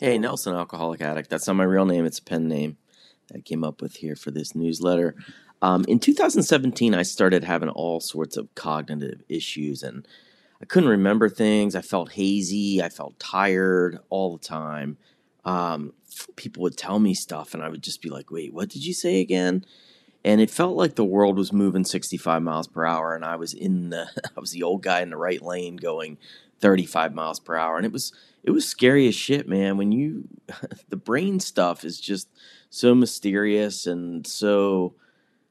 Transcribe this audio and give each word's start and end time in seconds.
Hey, 0.00 0.16
Nelson, 0.16 0.54
alcoholic 0.54 1.00
addict. 1.00 1.28
That's 1.28 1.48
not 1.48 1.56
my 1.56 1.64
real 1.64 1.84
name. 1.84 2.06
It's 2.06 2.20
a 2.20 2.22
pen 2.22 2.46
name 2.46 2.76
that 3.26 3.38
I 3.38 3.40
came 3.40 3.64
up 3.64 3.82
with 3.82 3.96
here 3.96 4.14
for 4.14 4.30
this 4.30 4.54
newsletter. 4.54 5.16
Um, 5.60 5.84
in 5.88 5.98
2017, 5.98 6.94
I 6.94 7.02
started 7.02 7.42
having 7.42 7.68
all 7.68 7.98
sorts 7.98 8.36
of 8.36 8.54
cognitive 8.54 9.24
issues 9.28 9.82
and 9.82 10.06
I 10.62 10.66
couldn't 10.66 10.88
remember 10.88 11.28
things. 11.28 11.74
I 11.74 11.80
felt 11.80 12.12
hazy. 12.12 12.80
I 12.80 12.90
felt 12.90 13.18
tired 13.18 13.98
all 14.08 14.36
the 14.36 14.44
time. 14.46 14.98
Um, 15.44 15.94
people 16.36 16.62
would 16.62 16.76
tell 16.76 17.00
me 17.00 17.12
stuff 17.12 17.52
and 17.52 17.60
I 17.60 17.68
would 17.68 17.82
just 17.82 18.00
be 18.00 18.08
like, 18.08 18.30
wait, 18.30 18.54
what 18.54 18.68
did 18.68 18.86
you 18.86 18.94
say 18.94 19.20
again? 19.20 19.64
And 20.24 20.40
it 20.40 20.48
felt 20.48 20.76
like 20.76 20.94
the 20.94 21.04
world 21.04 21.36
was 21.36 21.52
moving 21.52 21.84
65 21.84 22.40
miles 22.40 22.68
per 22.68 22.86
hour 22.86 23.16
and 23.16 23.24
I 23.24 23.34
was 23.34 23.52
in 23.52 23.90
the, 23.90 24.08
I 24.36 24.38
was 24.38 24.52
the 24.52 24.62
old 24.62 24.84
guy 24.84 25.00
in 25.00 25.10
the 25.10 25.16
right 25.16 25.42
lane 25.42 25.74
going 25.74 26.18
35 26.60 27.14
miles 27.14 27.40
per 27.40 27.56
hour. 27.56 27.76
And 27.76 27.86
it 27.86 27.92
was, 27.92 28.12
it 28.42 28.50
was 28.50 28.66
scary 28.66 29.08
as 29.08 29.14
shit, 29.14 29.48
man. 29.48 29.76
When 29.76 29.92
you, 29.92 30.28
the 30.88 30.96
brain 30.96 31.40
stuff 31.40 31.84
is 31.84 32.00
just 32.00 32.28
so 32.70 32.94
mysterious 32.94 33.86
and 33.86 34.26
so 34.26 34.94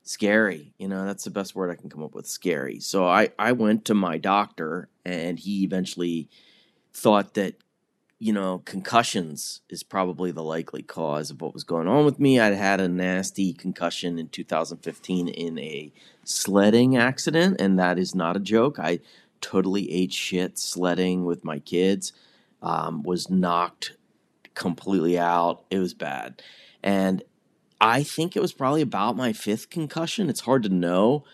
scary. 0.04 0.74
You 0.78 0.88
know, 0.88 1.06
that's 1.06 1.24
the 1.24 1.30
best 1.30 1.56
word 1.56 1.70
I 1.70 1.76
can 1.76 1.90
come 1.90 2.04
up 2.04 2.16
with 2.16 2.28
scary. 2.28 2.80
So 2.80 3.06
I, 3.08 3.30
I 3.38 3.52
went 3.52 3.86
to 3.86 3.94
my 3.94 4.18
doctor 4.18 4.90
and 5.06 5.38
he 5.38 5.64
eventually 5.64 6.30
thought 6.94 7.34
that, 7.36 7.56
you 8.20 8.34
know, 8.34 8.64
concussions 8.66 9.62
is 9.70 9.84
probably 9.84 10.32
the 10.32 10.44
likely 10.44 10.82
cause 10.82 11.30
of 11.30 11.42
what 11.42 11.54
was 11.54 11.64
going 11.64 11.88
on 11.88 12.04
with 12.04 12.20
me. 12.20 12.40
I'd 12.40 12.56
had 12.56 12.82
a 12.82 12.88
nasty 12.88 13.54
concussion 13.54 14.18
in 14.18 14.30
2015 14.30 15.28
in 15.28 15.60
a 15.60 15.94
sledding 16.24 16.98
accident, 16.98 17.62
and 17.62 17.78
that 17.78 18.00
is 18.00 18.16
not 18.16 18.36
a 18.36 18.40
joke. 18.40 18.80
I 18.80 19.02
totally 19.42 19.92
ate 19.92 20.14
shit 20.14 20.58
sledding 20.58 21.26
with 21.26 21.44
my 21.44 21.60
kids 21.60 22.14
um, 22.62 23.04
was 23.04 23.30
knocked 23.30 23.94
completely 24.54 25.18
out. 25.18 25.64
It 25.70 25.80
was 25.80 25.94
bad. 25.94 26.42
And 26.84 27.24
I 27.80 28.04
think 28.04 28.36
it 28.36 28.42
was 28.42 28.54
probably 28.54 28.82
about 28.82 29.16
my 29.16 29.34
fifth 29.34 29.70
concussion. 29.70 30.30
It's 30.30 30.42
hard 30.42 30.64
to 30.64 30.70
know. 30.70 31.26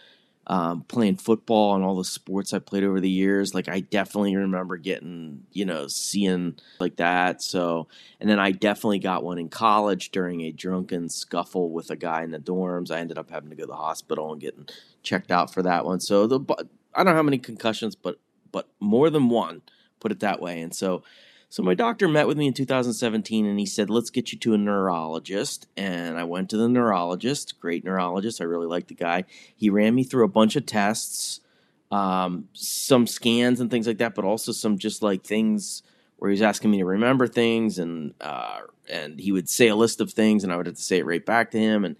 Um, 0.46 0.82
playing 0.82 1.16
football 1.16 1.74
and 1.74 1.86
all 1.86 1.96
the 1.96 2.04
sports 2.04 2.54
I 2.54 2.60
played 2.60 2.84
over 2.84 3.00
the 3.00 3.10
years, 3.10 3.54
like 3.54 3.70
I 3.70 3.80
definitely 3.80 4.36
remember 4.36 4.76
getting, 4.76 5.44
you 5.54 5.64
know, 5.64 5.88
seeing 5.88 6.56
like 6.82 6.98
that. 6.98 7.42
So, 7.42 7.88
and 8.20 8.30
then 8.30 8.40
I 8.40 8.52
definitely 8.52 9.00
got 9.00 9.24
one 9.24 9.38
in 9.38 9.48
college 9.48 10.12
during 10.12 10.42
a 10.42 10.52
drunken 10.52 11.08
scuffle 11.08 11.72
with 11.72 11.90
a 11.92 11.96
guy 11.96 12.24
in 12.24 12.32
the 12.32 12.40
dorms. 12.40 12.92
I 12.92 13.00
ended 13.00 13.18
up 13.18 13.30
having 13.30 13.52
to 13.52 13.56
go 13.56 13.64
to 13.64 13.68
the 13.68 13.78
hospital 13.78 14.34
and 14.34 14.42
getting 14.42 14.68
checked 15.02 15.32
out 15.32 15.54
for 15.54 15.64
that 15.64 15.86
one. 15.86 16.02
So 16.02 16.28
the 16.28 16.68
I 16.96 17.04
don't 17.04 17.14
know 17.14 17.18
how 17.18 17.24
many 17.24 17.38
concussions, 17.38 17.96
but 17.96 18.20
but 18.52 18.70
more 18.80 19.10
than 19.10 19.30
one 19.30 19.64
put 20.04 20.12
it 20.12 20.20
that 20.20 20.42
way. 20.42 20.62
And 20.62 20.76
so, 20.76 21.02
so 21.50 21.64
my 21.64 21.74
doctor 21.74 22.08
met 22.08 22.28
with 22.28 22.38
me 22.38 22.48
in 22.48 22.54
2017 22.54 23.46
and 23.46 23.60
he 23.60 23.66
said, 23.66 23.90
let's 23.90 24.10
get 24.10 24.32
you 24.32 24.38
to 24.40 24.54
a 24.54 24.58
neurologist. 24.58 25.68
And 25.76 26.20
I 26.20 26.26
went 26.26 26.50
to 26.52 26.58
the 26.58 26.70
neurologist, 26.70 27.60
great 27.60 27.84
neurologist. 27.84 28.42
I 28.42 28.44
really 28.44 28.68
liked 28.68 28.90
the 28.90 28.96
guy. 28.96 29.24
He 29.56 29.70
ran 29.70 29.96
me 29.96 30.04
through 30.04 30.26
a 30.26 30.30
bunch 30.30 30.56
of 30.56 30.66
tests, 30.66 31.40
um, 31.90 32.50
some 32.54 33.08
scans 33.08 33.60
and 33.60 33.72
things 33.72 33.88
like 33.88 33.98
that, 34.00 34.14
but 34.14 34.26
also 34.26 34.52
some 34.52 34.78
just 34.78 35.02
like 35.02 35.24
things 35.24 35.84
where 36.18 36.30
he 36.30 36.34
was 36.34 36.42
asking 36.42 36.72
me 36.72 36.78
to 36.78 36.86
remember 36.86 37.28
things 37.28 37.80
and, 37.80 38.14
uh, 38.22 38.60
and 38.90 39.20
he 39.20 39.32
would 39.32 39.50
say 39.50 39.68
a 39.68 39.76
list 39.76 40.02
of 40.02 40.12
things 40.12 40.44
and 40.44 40.52
I 40.52 40.58
would 40.58 40.68
have 40.68 40.76
to 40.76 40.82
say 40.82 41.00
it 41.00 41.06
right 41.06 41.26
back 41.26 41.52
to 41.52 41.60
him. 41.60 41.86
And 41.86 41.96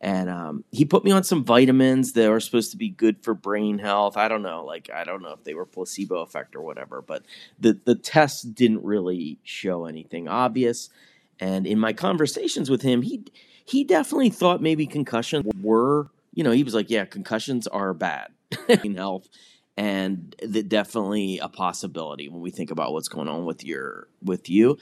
and 0.00 0.28
um, 0.28 0.64
he 0.70 0.84
put 0.84 1.04
me 1.04 1.10
on 1.10 1.24
some 1.24 1.44
vitamins 1.44 2.12
that 2.12 2.30
are 2.30 2.40
supposed 2.40 2.70
to 2.72 2.76
be 2.76 2.90
good 2.90 3.22
for 3.22 3.34
brain 3.34 3.78
health. 3.78 4.16
I 4.16 4.28
don't 4.28 4.42
know, 4.42 4.64
like 4.64 4.90
I 4.94 5.04
don't 5.04 5.22
know 5.22 5.32
if 5.32 5.44
they 5.44 5.54
were 5.54 5.64
placebo 5.64 6.20
effect 6.20 6.54
or 6.54 6.60
whatever, 6.60 7.02
but 7.02 7.22
the 7.58 7.80
the 7.84 7.94
tests 7.94 8.42
didn't 8.42 8.84
really 8.84 9.38
show 9.42 9.86
anything 9.86 10.28
obvious. 10.28 10.90
And 11.40 11.66
in 11.66 11.78
my 11.78 11.92
conversations 11.92 12.68
with 12.68 12.82
him, 12.82 13.02
he 13.02 13.24
he 13.64 13.84
definitely 13.84 14.30
thought 14.30 14.62
maybe 14.62 14.86
concussions 14.86 15.50
were, 15.60 16.08
you 16.34 16.44
know, 16.44 16.52
he 16.52 16.62
was 16.62 16.74
like, 16.74 16.90
yeah, 16.90 17.04
concussions 17.04 17.66
are 17.66 17.94
bad 17.94 18.28
in 18.84 18.96
health, 18.96 19.28
and 19.78 20.36
that 20.42 20.68
definitely 20.68 21.38
a 21.38 21.48
possibility 21.48 22.28
when 22.28 22.42
we 22.42 22.50
think 22.50 22.70
about 22.70 22.92
what's 22.92 23.08
going 23.08 23.28
on 23.28 23.46
with 23.46 23.64
your 23.64 24.08
with 24.22 24.50
you. 24.50 24.76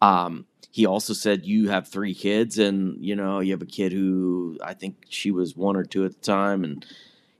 Um, 0.00 0.46
he 0.70 0.86
also 0.86 1.12
said 1.12 1.44
you 1.44 1.68
have 1.68 1.88
three 1.88 2.14
kids, 2.14 2.58
and 2.58 3.04
you 3.04 3.16
know 3.16 3.40
you 3.40 3.52
have 3.52 3.62
a 3.62 3.66
kid 3.66 3.92
who 3.92 4.58
I 4.62 4.74
think 4.74 4.96
she 5.08 5.30
was 5.30 5.56
one 5.56 5.76
or 5.76 5.84
two 5.84 6.04
at 6.04 6.12
the 6.12 6.20
time, 6.20 6.64
and 6.64 6.84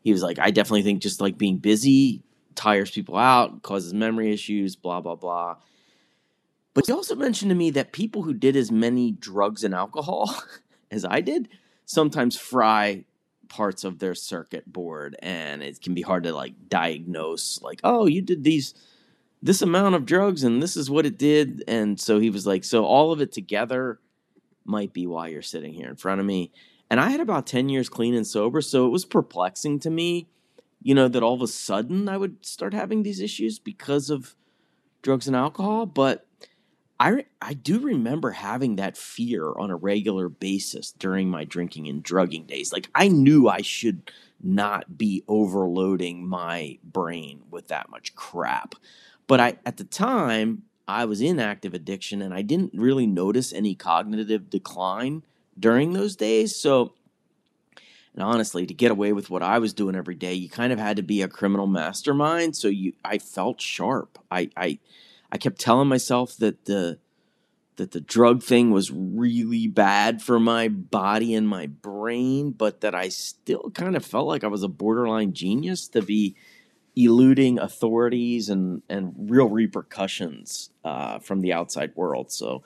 he 0.02 0.12
was 0.12 0.22
like, 0.22 0.38
I 0.38 0.50
definitely 0.50 0.82
think 0.82 1.02
just 1.02 1.20
like 1.20 1.38
being 1.38 1.58
busy 1.58 2.22
tires 2.54 2.90
people 2.90 3.16
out, 3.16 3.62
causes 3.62 3.94
memory 3.94 4.32
issues, 4.32 4.76
blah 4.76 5.00
blah 5.00 5.14
blah. 5.14 5.56
But 6.74 6.86
he 6.86 6.92
also 6.92 7.14
mentioned 7.14 7.50
to 7.50 7.54
me 7.54 7.70
that 7.70 7.92
people 7.92 8.22
who 8.22 8.34
did 8.34 8.56
as 8.56 8.70
many 8.70 9.12
drugs 9.12 9.64
and 9.64 9.74
alcohol 9.74 10.34
as 10.90 11.04
I 11.04 11.20
did 11.20 11.48
sometimes 11.84 12.36
fry 12.36 13.04
parts 13.48 13.84
of 13.84 13.98
their 13.98 14.14
circuit 14.14 14.72
board, 14.72 15.16
and 15.20 15.62
it 15.62 15.80
can 15.82 15.94
be 15.94 16.02
hard 16.02 16.24
to 16.24 16.32
like 16.32 16.54
diagnose, 16.68 17.60
like, 17.62 17.80
oh, 17.84 18.06
you 18.06 18.22
did 18.22 18.44
these 18.44 18.74
this 19.42 19.62
amount 19.62 19.94
of 19.94 20.06
drugs 20.06 20.44
and 20.44 20.62
this 20.62 20.76
is 20.76 20.90
what 20.90 21.06
it 21.06 21.18
did. 21.18 21.64
And 21.66 21.98
so 21.98 22.18
he 22.18 22.30
was 22.30 22.46
like, 22.46 22.64
so 22.64 22.84
all 22.84 23.12
of 23.12 23.20
it 23.20 23.32
together 23.32 23.98
might 24.64 24.92
be 24.92 25.06
why 25.06 25.28
you're 25.28 25.42
sitting 25.42 25.72
here 25.72 25.88
in 25.88 25.96
front 25.96 26.20
of 26.20 26.26
me. 26.26 26.52
And 26.90 27.00
I 27.00 27.10
had 27.10 27.20
about 27.20 27.46
10 27.46 27.68
years 27.68 27.88
clean 27.88 28.14
and 28.14 28.26
sober. 28.26 28.60
So 28.60 28.86
it 28.86 28.90
was 28.90 29.04
perplexing 29.04 29.80
to 29.80 29.90
me, 29.90 30.28
you 30.82 30.94
know, 30.94 31.08
that 31.08 31.22
all 31.22 31.34
of 31.34 31.42
a 31.42 31.46
sudden 31.46 32.08
I 32.08 32.16
would 32.16 32.44
start 32.44 32.74
having 32.74 33.02
these 33.02 33.20
issues 33.20 33.58
because 33.58 34.10
of 34.10 34.34
drugs 35.02 35.26
and 35.26 35.36
alcohol. 35.36 35.86
But 35.86 36.26
I, 36.98 37.24
I 37.40 37.54
do 37.54 37.80
remember 37.80 38.32
having 38.32 38.76
that 38.76 38.98
fear 38.98 39.52
on 39.56 39.70
a 39.70 39.76
regular 39.76 40.28
basis 40.28 40.92
during 40.92 41.30
my 41.30 41.44
drinking 41.44 41.88
and 41.88 42.02
drugging 42.02 42.44
days. 42.44 42.72
Like 42.72 42.90
I 42.94 43.08
knew 43.08 43.48
I 43.48 43.62
should 43.62 44.10
not 44.42 44.98
be 44.98 45.22
overloading 45.28 46.26
my 46.26 46.78
brain 46.84 47.42
with 47.50 47.68
that 47.68 47.88
much 47.88 48.14
crap. 48.14 48.74
But 49.30 49.38
I 49.38 49.58
at 49.64 49.76
the 49.76 49.84
time 49.84 50.62
I 50.88 51.04
was 51.04 51.20
in 51.20 51.38
active 51.38 51.72
addiction 51.72 52.20
and 52.20 52.34
I 52.34 52.42
didn't 52.42 52.72
really 52.74 53.06
notice 53.06 53.52
any 53.52 53.76
cognitive 53.76 54.50
decline 54.50 55.22
during 55.56 55.92
those 55.92 56.16
days. 56.16 56.56
So 56.56 56.94
and 58.12 58.24
honestly, 58.24 58.66
to 58.66 58.74
get 58.74 58.90
away 58.90 59.12
with 59.12 59.30
what 59.30 59.44
I 59.44 59.60
was 59.60 59.72
doing 59.72 59.94
every 59.94 60.16
day, 60.16 60.34
you 60.34 60.48
kind 60.48 60.72
of 60.72 60.80
had 60.80 60.96
to 60.96 61.04
be 61.04 61.22
a 61.22 61.28
criminal 61.28 61.68
mastermind. 61.68 62.56
So 62.56 62.66
you 62.66 62.94
I 63.04 63.18
felt 63.18 63.60
sharp. 63.60 64.18
I 64.32 64.50
I 64.56 64.80
I 65.30 65.38
kept 65.38 65.60
telling 65.60 65.86
myself 65.86 66.36
that 66.38 66.64
the 66.64 66.98
that 67.76 67.92
the 67.92 68.00
drug 68.00 68.42
thing 68.42 68.72
was 68.72 68.90
really 68.90 69.68
bad 69.68 70.22
for 70.22 70.40
my 70.40 70.66
body 70.66 71.36
and 71.36 71.48
my 71.48 71.68
brain, 71.68 72.50
but 72.50 72.80
that 72.80 72.96
I 72.96 73.10
still 73.10 73.70
kind 73.76 73.94
of 73.94 74.04
felt 74.04 74.26
like 74.26 74.42
I 74.42 74.48
was 74.48 74.64
a 74.64 74.68
borderline 74.68 75.34
genius 75.34 75.86
to 75.90 76.02
be 76.02 76.34
eluding 77.04 77.58
authorities 77.58 78.48
and 78.48 78.82
and 78.88 79.14
real 79.30 79.48
repercussions 79.48 80.70
uh, 80.84 81.18
from 81.18 81.40
the 81.40 81.52
outside 81.52 81.92
world. 81.94 82.30
So, 82.32 82.62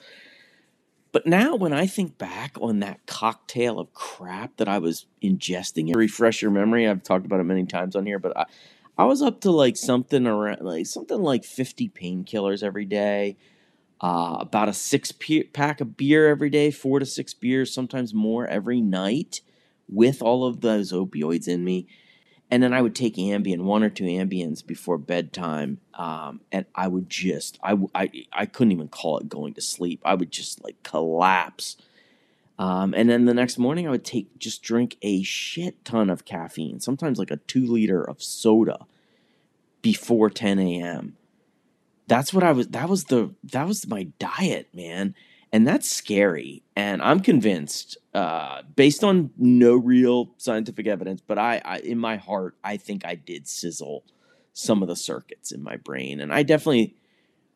but 1.13 1.27
now 1.27 1.57
when 1.57 1.73
I 1.73 1.87
think 1.87 2.19
back 2.19 2.57
on 2.61 2.81
that 2.81 3.07
cocktail 3.07 3.79
of 3.79 3.93
crap 3.93 4.57
that 4.57 4.69
I 4.69 4.79
was 4.79 5.07
ingesting, 5.23 5.95
refresh 5.95 6.43
your 6.43 6.51
memory. 6.51 6.89
I've 6.89 7.03
talked 7.03 7.27
about 7.27 7.41
it 7.41 7.45
many 7.45 7.67
times 7.67 7.97
on 7.97 8.07
here, 8.07 8.19
but 8.19 8.37
I, 8.37 8.45
I 8.97 9.05
was 9.05 9.23
up 9.23 9.41
to 9.43 9.51
like 9.51 9.77
something 9.77 10.27
around 10.27 10.61
like 10.63 10.87
something 10.87 11.21
like 11.21 11.45
fifty 11.45 11.89
painkillers 11.89 12.63
every 12.63 12.85
day. 12.85 13.37
Uh, 14.01 14.37
about 14.41 14.69
a 14.69 14.73
six 14.73 15.13
pack 15.53 15.81
of 15.81 15.97
beer 15.97 16.29
every 16.29 16.51
day, 16.51 16.71
four 16.71 16.99
to 16.99 17.07
six 17.07 17.33
beers, 17.33 17.73
sometimes 17.73 18.13
more 18.13 18.47
every 18.47 18.81
night, 18.81 19.41
with 19.89 20.21
all 20.21 20.45
of 20.45 20.61
those 20.61 20.93
opioids 20.93 21.49
in 21.49 21.65
me 21.65 21.87
and 22.51 22.63
then 22.63 22.73
I 22.73 22.83
would 22.83 22.95
take 22.95 23.17
Ambien, 23.17 23.63
one 23.63 23.83
or 23.83 23.91
two 23.91 24.05
Ambiens 24.05 24.65
before 24.65 24.99
bedtime, 24.99 25.81
um, 25.95 26.41
and 26.53 26.67
I 26.75 26.89
would 26.89 27.09
just, 27.09 27.59
I, 27.63 27.77
I, 27.95 28.11
I 28.33 28.47
couldn't 28.47 28.73
even 28.73 28.89
call 28.89 29.19
it 29.19 29.29
going 29.29 29.55
to 29.55 29.61
sleep. 29.61 30.01
I 30.05 30.15
would 30.15 30.31
just 30.31 30.63
like 30.63 30.83
collapse. 30.83 31.77
Um, 32.59 32.95
and 32.95 33.09
then 33.09 33.25
the 33.25 33.35
next 33.35 33.59
morning, 33.59 33.89
I 33.89 33.91
would 33.91 34.05
take 34.05 34.39
just 34.39 34.63
drink 34.63 34.97
a 35.03 35.23
shit 35.23 35.85
ton 35.85 36.11
of 36.11 36.25
caffeine, 36.25 36.81
sometimes 36.81 37.19
like 37.19 37.31
a 37.31 37.39
two 37.39 37.67
liter 37.67 38.03
of 38.03 38.23
soda 38.23 38.87
before 39.83 40.31
10 40.31 40.59
a.m. 40.59 41.17
That's 42.07 42.33
what 42.33 42.45
I 42.45 42.53
was. 42.53 42.69
That 42.69 42.89
was 42.89 43.05
the 43.05 43.35
that 43.45 43.67
was 43.67 43.87
my 43.89 44.05
diet, 44.19 44.69
man 44.75 45.15
and 45.55 45.65
that's 45.65 45.89
scary. 45.89 46.65
And 46.75 47.01
I'm 47.01 47.21
convinced, 47.21 47.97
uh, 48.13 48.63
based 48.75 49.05
on 49.05 49.31
no 49.39 49.77
real 49.77 50.35
scientific 50.37 50.89
evidence, 50.89 51.21
but 51.25 51.39
I, 51.39 51.63
I, 51.65 51.79
in 51.79 51.97
my 51.97 52.17
heart, 52.17 52.57
I 52.65 52.77
think 52.77 53.07
I 53.07 53.15
did 53.15 53.47
sizzle 53.47 54.03
some 54.53 54.83
of 54.83 54.89
the 54.89 54.97
circuits 54.97 55.53
in 55.53 55.63
my 55.63 55.77
brain, 55.77 56.19
and 56.19 56.35
I 56.35 56.43
definitely, 56.43 56.97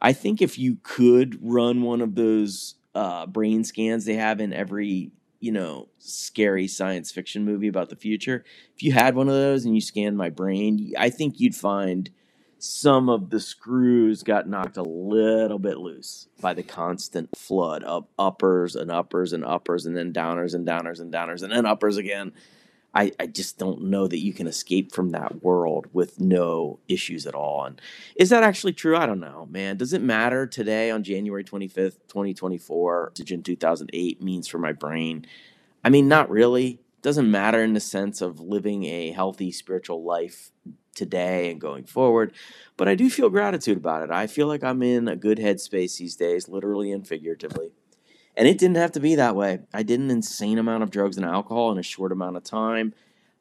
I 0.00 0.12
think 0.12 0.40
if 0.40 0.60
you 0.60 0.78
could 0.84 1.40
run 1.42 1.82
one 1.82 2.00
of 2.00 2.14
those 2.14 2.76
uh, 2.94 3.26
brain 3.26 3.64
scans 3.64 4.04
they 4.04 4.14
have 4.14 4.40
in 4.40 4.52
every 4.52 5.10
you 5.40 5.50
know 5.50 5.88
scary 5.98 6.68
science 6.68 7.10
fiction 7.10 7.44
movie 7.44 7.66
about 7.66 7.88
the 7.88 7.96
future, 7.96 8.44
if 8.76 8.82
you 8.84 8.92
had 8.92 9.16
one 9.16 9.26
of 9.26 9.34
those 9.34 9.64
and 9.64 9.74
you 9.74 9.80
scanned 9.80 10.16
my 10.16 10.30
brain, 10.30 10.92
I 10.96 11.10
think 11.10 11.40
you'd 11.40 11.56
find 11.56 12.10
some 12.58 13.08
of 13.08 13.30
the 13.30 13.40
screws 13.40 14.22
got 14.22 14.48
knocked 14.48 14.76
a 14.76 14.82
little 14.82 15.58
bit 15.58 15.78
loose 15.78 16.28
by 16.40 16.54
the 16.54 16.62
constant 16.62 17.36
flood 17.36 17.84
of 17.84 18.06
uppers 18.18 18.74
and 18.74 18.90
uppers 18.90 19.32
and 19.32 19.44
uppers 19.44 19.86
and 19.86 19.96
then 19.96 20.12
downers 20.12 20.54
and 20.54 20.66
downers 20.66 21.00
and 21.00 21.12
downers 21.12 21.42
and 21.42 21.52
then 21.52 21.66
uppers 21.66 21.96
again. 21.96 22.32
I, 22.94 23.12
I 23.20 23.26
just 23.26 23.58
don't 23.58 23.82
know 23.82 24.08
that 24.08 24.18
you 24.18 24.32
can 24.32 24.46
escape 24.46 24.92
from 24.92 25.10
that 25.10 25.42
world 25.42 25.86
with 25.92 26.20
no 26.20 26.80
issues 26.88 27.26
at 27.26 27.34
all. 27.34 27.64
And 27.64 27.80
is 28.16 28.30
that 28.30 28.42
actually 28.42 28.72
true? 28.72 28.96
I 28.96 29.06
don't 29.06 29.20
know, 29.20 29.46
man. 29.50 29.76
Does 29.76 29.92
it 29.92 30.02
matter 30.02 30.46
today 30.46 30.90
on 30.90 31.04
January 31.04 31.44
25th, 31.44 31.98
2024, 32.08 33.08
oxygen 33.10 33.42
2008 33.42 34.22
means 34.22 34.48
for 34.48 34.58
my 34.58 34.72
brain? 34.72 35.26
I 35.84 35.90
mean, 35.90 36.08
not 36.08 36.30
really. 36.30 36.80
Doesn't 37.02 37.30
matter 37.30 37.62
in 37.62 37.74
the 37.74 37.80
sense 37.80 38.20
of 38.20 38.40
living 38.40 38.84
a 38.84 39.12
healthy 39.12 39.52
spiritual 39.52 40.02
life 40.02 40.50
today 40.98 41.50
and 41.50 41.60
going 41.60 41.84
forward. 41.84 42.34
But 42.76 42.88
I 42.88 42.94
do 42.94 43.08
feel 43.08 43.30
gratitude 43.30 43.78
about 43.78 44.02
it. 44.02 44.10
I 44.10 44.26
feel 44.26 44.46
like 44.46 44.62
I'm 44.62 44.82
in 44.82 45.08
a 45.08 45.16
good 45.16 45.38
headspace 45.38 45.96
these 45.96 46.16
days, 46.16 46.48
literally 46.48 46.92
and 46.92 47.06
figuratively. 47.06 47.72
And 48.36 48.46
it 48.46 48.58
didn't 48.58 48.76
have 48.76 48.92
to 48.92 49.00
be 49.00 49.14
that 49.14 49.34
way. 49.34 49.60
I 49.72 49.82
did 49.82 49.98
an 49.98 50.10
insane 50.10 50.58
amount 50.58 50.82
of 50.82 50.90
drugs 50.90 51.16
and 51.16 51.26
alcohol 51.26 51.72
in 51.72 51.78
a 51.78 51.82
short 51.82 52.12
amount 52.12 52.36
of 52.36 52.44
time. 52.44 52.94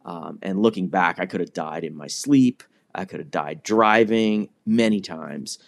Um, 0.06 0.40
and 0.42 0.62
looking 0.62 0.88
back, 0.88 1.20
I 1.20 1.26
could 1.26 1.42
have 1.42 1.54
died 1.54 1.84
in 1.84 1.96
my 1.96 2.08
sleep. 2.08 2.64
I 2.96 3.06
could 3.06 3.20
have 3.20 3.30
died 3.30 3.62
driving 3.62 4.50
many 4.66 5.02
times. 5.02 5.60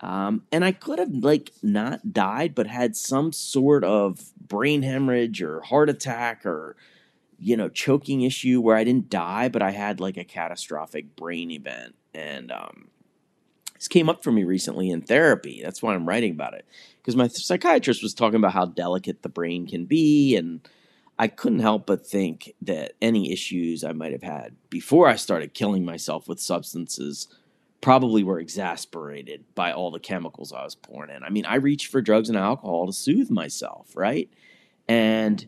Um, 0.00 0.42
and 0.50 0.64
I 0.64 0.72
could 0.72 0.98
have 0.98 1.12
like 1.12 1.52
not 1.62 2.12
died, 2.12 2.56
but 2.56 2.66
had 2.66 2.96
some 2.96 3.32
sort 3.32 3.84
of 3.84 4.32
brain 4.36 4.82
hemorrhage 4.82 5.40
or 5.40 5.60
heart 5.60 5.88
attack 5.88 6.44
or 6.44 6.76
you 7.42 7.56
know 7.56 7.68
choking 7.68 8.22
issue 8.22 8.60
where 8.60 8.76
I 8.76 8.84
didn't 8.84 9.10
die, 9.10 9.48
but 9.48 9.62
I 9.62 9.72
had 9.72 10.00
like 10.00 10.16
a 10.16 10.24
catastrophic 10.24 11.16
brain 11.16 11.50
event. 11.50 11.96
And 12.14 12.52
um, 12.52 12.88
this 13.74 13.88
came 13.88 14.08
up 14.08 14.22
for 14.22 14.30
me 14.30 14.44
recently 14.44 14.90
in 14.90 15.02
therapy. 15.02 15.60
That's 15.62 15.82
why 15.82 15.94
I'm 15.94 16.08
writing 16.08 16.32
about 16.32 16.54
it 16.54 16.64
because 16.98 17.16
my 17.16 17.26
psychiatrist 17.26 18.02
was 18.02 18.14
talking 18.14 18.36
about 18.36 18.52
how 18.52 18.66
delicate 18.66 19.22
the 19.22 19.28
brain 19.28 19.66
can 19.66 19.86
be 19.86 20.36
and 20.36 20.66
I 21.18 21.28
couldn't 21.28 21.58
help 21.58 21.86
but 21.86 22.06
think 22.06 22.54
that 22.62 22.92
any 23.02 23.32
issues 23.32 23.84
I 23.84 23.92
might 23.92 24.12
have 24.12 24.22
had 24.22 24.56
before 24.70 25.08
I 25.08 25.16
started 25.16 25.52
killing 25.52 25.84
myself 25.84 26.28
with 26.28 26.40
substances 26.40 27.28
probably 27.80 28.22
were 28.22 28.38
exasperated 28.38 29.44
by 29.54 29.72
all 29.72 29.90
the 29.90 29.98
chemicals 29.98 30.52
I 30.52 30.62
was 30.62 30.76
pouring 30.76 31.14
in. 31.14 31.24
I 31.24 31.30
mean, 31.30 31.44
I 31.44 31.56
reached 31.56 31.88
for 31.88 32.00
drugs 32.00 32.28
and 32.28 32.38
alcohol 32.38 32.86
to 32.86 32.92
soothe 32.92 33.30
myself, 33.30 33.96
right? 33.96 34.30
And 34.88 35.44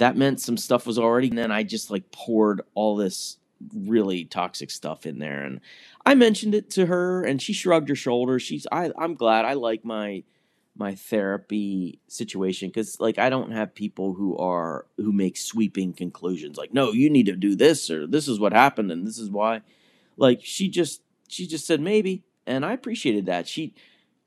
that 0.00 0.16
meant 0.16 0.40
some 0.40 0.56
stuff 0.56 0.86
was 0.86 0.98
already, 0.98 1.28
and 1.28 1.36
then 1.36 1.52
I 1.52 1.62
just 1.62 1.90
like 1.90 2.10
poured 2.10 2.62
all 2.74 2.96
this 2.96 3.36
really 3.74 4.24
toxic 4.24 4.70
stuff 4.70 5.04
in 5.04 5.18
there. 5.18 5.42
And 5.42 5.60
I 6.06 6.14
mentioned 6.14 6.54
it 6.54 6.70
to 6.70 6.86
her, 6.86 7.22
and 7.22 7.40
she 7.40 7.52
shrugged 7.52 7.90
her 7.90 7.94
shoulders. 7.94 8.42
She's, 8.42 8.66
I, 8.72 8.90
I'm 8.98 9.14
glad. 9.14 9.44
I 9.44 9.52
like 9.52 9.84
my 9.84 10.24
my 10.76 10.94
therapy 10.94 11.98
situation 12.06 12.68
because 12.68 12.98
like 13.00 13.18
i 13.18 13.28
don't 13.28 13.50
have 13.50 13.74
people 13.74 14.14
who 14.14 14.38
are 14.38 14.86
who 14.96 15.12
make 15.12 15.36
sweeping 15.36 15.92
conclusions 15.92 16.56
like 16.56 16.72
no 16.72 16.92
you 16.92 17.10
need 17.10 17.26
to 17.26 17.34
do 17.34 17.56
this 17.56 17.90
or 17.90 18.06
this 18.06 18.28
is 18.28 18.38
what 18.38 18.52
happened 18.52 18.90
and 18.90 19.06
this 19.06 19.18
is 19.18 19.28
why 19.28 19.60
like 20.16 20.40
she 20.42 20.68
just 20.68 21.02
she 21.28 21.46
just 21.46 21.66
said 21.66 21.80
maybe 21.80 22.22
and 22.46 22.64
i 22.64 22.72
appreciated 22.72 23.26
that 23.26 23.48
she 23.48 23.74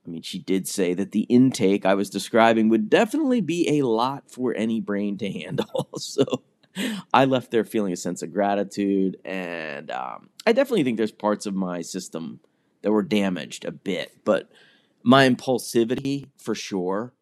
i 0.05 0.09
mean 0.09 0.21
she 0.21 0.39
did 0.39 0.67
say 0.67 0.93
that 0.93 1.11
the 1.11 1.21
intake 1.21 1.85
i 1.85 1.93
was 1.93 2.09
describing 2.09 2.69
would 2.69 2.89
definitely 2.89 3.41
be 3.41 3.79
a 3.79 3.85
lot 3.85 4.29
for 4.29 4.53
any 4.55 4.79
brain 4.79 5.17
to 5.17 5.31
handle 5.39 5.89
so 5.97 6.23
i 7.13 7.25
left 7.25 7.51
there 7.51 7.63
feeling 7.63 7.93
a 7.93 7.97
sense 7.97 8.21
of 8.21 8.33
gratitude 8.33 9.17
and 9.25 9.91
um, 9.91 10.29
i 10.45 10.51
definitely 10.51 10.83
think 10.83 10.97
there's 10.97 11.11
parts 11.11 11.45
of 11.45 11.53
my 11.53 11.81
system 11.81 12.39
that 12.81 12.91
were 12.91 13.03
damaged 13.03 13.65
a 13.65 13.71
bit 13.71 14.11
but 14.25 14.49
my 15.03 15.27
impulsivity 15.29 16.27
for 16.37 16.55
sure 16.55 17.13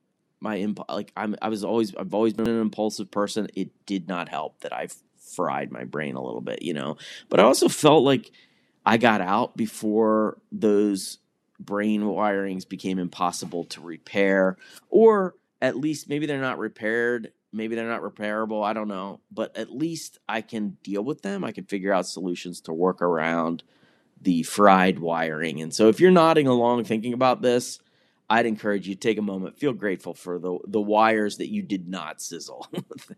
my 0.42 0.57
imp- 0.57 0.89
like 0.89 1.13
I'm 1.16 1.36
I 1.42 1.50
was 1.50 1.63
always 1.63 1.95
I've 1.95 2.13
always 2.13 2.33
been 2.33 2.50
an 2.50 2.60
impulsive 2.60 3.12
person. 3.12 3.48
It 3.56 3.69
did 3.86 4.07
not 4.07 4.28
help 4.28 4.60
that 4.62 4.74
I 4.74 4.88
fried 5.36 5.72
my 5.72 5.86
brain 5.86 6.16
a 6.16 6.22
little 6.22 6.42
bit, 6.42 6.63
you 6.63 6.74
know. 6.74 6.98
But 7.30 7.39
I 7.39 7.44
also 7.44 7.69
felt 7.69 8.04
like 8.04 8.31
I 8.86 8.98
got 8.98 9.22
out 9.22 9.56
before 9.56 10.39
those 10.51 11.19
brain 11.65 12.01
wirings 12.01 12.67
became 12.67 12.99
impossible 12.99 13.63
to 13.65 13.81
repair 13.81 14.57
or 14.89 15.35
at 15.61 15.77
least 15.77 16.09
maybe 16.09 16.25
they're 16.25 16.41
not 16.41 16.57
repaired, 16.57 17.31
maybe 17.53 17.75
they're 17.75 17.87
not 17.87 18.01
repairable, 18.01 18.65
I 18.65 18.73
don't 18.73 18.87
know, 18.87 19.19
but 19.31 19.55
at 19.55 19.71
least 19.71 20.19
I 20.27 20.41
can 20.41 20.77
deal 20.83 21.03
with 21.03 21.21
them. 21.21 21.43
I 21.43 21.51
can 21.51 21.65
figure 21.65 21.93
out 21.93 22.07
solutions 22.07 22.61
to 22.61 22.73
work 22.73 23.01
around 23.01 23.63
the 24.19 24.43
fried 24.43 24.99
wiring. 24.99 25.61
And 25.61 25.73
so 25.73 25.87
if 25.87 25.99
you're 25.99 26.11
nodding 26.11 26.47
along 26.47 26.83
thinking 26.83 27.13
about 27.13 27.41
this, 27.41 27.79
I'd 28.29 28.45
encourage 28.45 28.87
you 28.87 28.95
to 28.95 28.99
take 28.99 29.17
a 29.17 29.21
moment, 29.21 29.59
feel 29.59 29.73
grateful 29.73 30.13
for 30.13 30.39
the 30.39 30.57
the 30.65 30.79
wires 30.79 31.35
that 31.37 31.49
you 31.49 31.61
did 31.61 31.89
not 31.89 32.21
sizzle. 32.21 32.65